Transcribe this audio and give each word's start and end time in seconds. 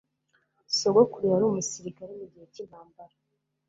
Sogokuru 0.77 1.25
yari 1.31 1.43
umusirikare 1.47 2.11
mugihe 2.19 2.45
cyintambara. 2.53 3.15